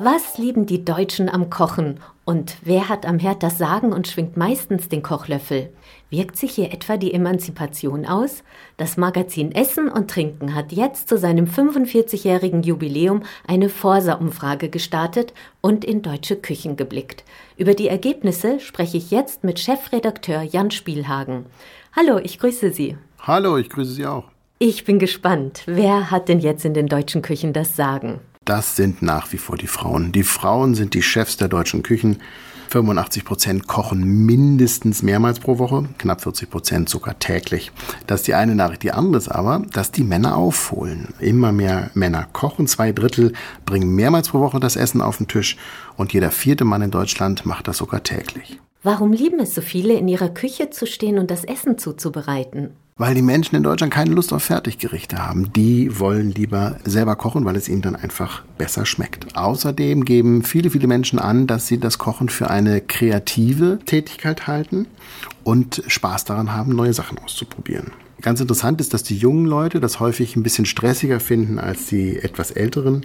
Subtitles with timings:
[0.00, 2.00] Was lieben die Deutschen am Kochen?
[2.24, 5.72] Und wer hat am Herd das Sagen und schwingt meistens den Kochlöffel?
[6.10, 8.42] Wirkt sich hier etwa die Emanzipation aus?
[8.76, 15.84] Das Magazin Essen und Trinken hat jetzt zu seinem 45-jährigen Jubiläum eine Forsa-Umfrage gestartet und
[15.84, 17.22] in deutsche Küchen geblickt.
[17.56, 21.46] Über die Ergebnisse spreche ich jetzt mit Chefredakteur Jan Spielhagen.
[21.94, 22.98] Hallo, ich grüße Sie.
[23.20, 24.24] Hallo, ich grüße Sie auch.
[24.58, 25.62] Ich bin gespannt.
[25.66, 28.18] Wer hat denn jetzt in den deutschen Küchen das Sagen?
[28.44, 30.12] Das sind nach wie vor die Frauen.
[30.12, 32.18] Die Frauen sind die Chefs der deutschen Küchen.
[32.68, 37.72] 85 Prozent kochen mindestens mehrmals pro Woche, knapp 40 Prozent sogar täglich.
[38.06, 38.82] Das ist die eine Nachricht.
[38.82, 41.14] Die andere ist aber, dass die Männer aufholen.
[41.20, 42.66] Immer mehr Männer kochen.
[42.66, 43.32] Zwei Drittel
[43.64, 45.56] bringen mehrmals pro Woche das Essen auf den Tisch
[45.96, 48.60] und jeder vierte Mann in Deutschland macht das sogar täglich.
[48.82, 52.76] Warum lieben es so viele, in ihrer Küche zu stehen und das Essen zuzubereiten?
[52.96, 55.52] Weil die Menschen in Deutschland keine Lust auf Fertiggerichte haben.
[55.52, 59.36] Die wollen lieber selber kochen, weil es ihnen dann einfach besser schmeckt.
[59.36, 64.86] Außerdem geben viele, viele Menschen an, dass sie das Kochen für eine kreative Tätigkeit halten
[65.42, 67.90] und Spaß daran haben, neue Sachen auszuprobieren.
[68.20, 72.16] Ganz interessant ist, dass die jungen Leute das häufig ein bisschen stressiger finden als die
[72.16, 73.04] etwas älteren.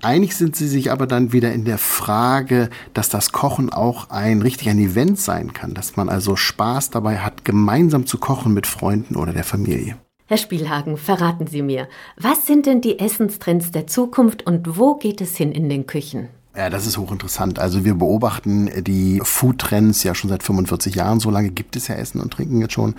[0.00, 4.42] Einig sind sie sich aber dann wieder in der Frage, dass das Kochen auch ein
[4.42, 8.66] richtig ein Event sein kann, dass man also Spaß dabei hat, gemeinsam zu kochen mit
[8.66, 9.96] Freunden oder der Familie.
[10.26, 15.20] Herr Spielhagen, verraten Sie mir, was sind denn die Essenstrends der Zukunft und wo geht
[15.20, 16.28] es hin in den Küchen?
[16.56, 17.58] Ja, das ist hochinteressant.
[17.58, 21.18] Also wir beobachten die Foodtrends ja schon seit 45 Jahren.
[21.18, 22.94] So lange gibt es ja Essen und Trinken jetzt schon.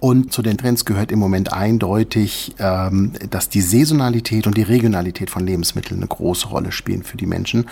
[0.00, 5.28] Und zu den Trends gehört im Moment eindeutig, ähm, dass die Saisonalität und die Regionalität
[5.28, 7.68] von Lebensmitteln eine große Rolle spielen für die Menschen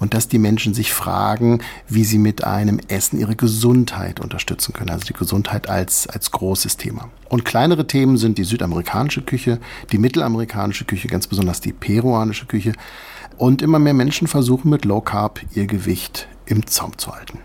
[0.00, 4.90] und dass die Menschen sich fragen, wie sie mit einem Essen ihre Gesundheit unterstützen können.
[4.90, 7.10] Also die Gesundheit als, als großes Thema.
[7.28, 9.60] Und kleinere Themen sind die südamerikanische Küche,
[9.92, 12.72] die mittelamerikanische Küche, ganz besonders die peruanische Küche.
[13.36, 17.38] Und immer mehr Menschen versuchen mit Low Carb ihr Gewicht im Zaum zu halten.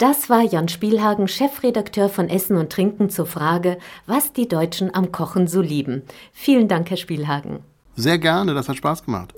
[0.00, 5.12] Das war Jan Spielhagen, Chefredakteur von Essen und Trinken zur Frage, was die Deutschen am
[5.12, 6.04] Kochen so lieben.
[6.32, 7.58] Vielen Dank, Herr Spielhagen.
[7.96, 9.34] Sehr gerne, das hat Spaß gemacht.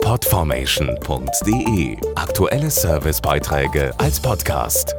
[0.00, 4.96] Podformation.de Aktuelle Servicebeiträge als Podcast.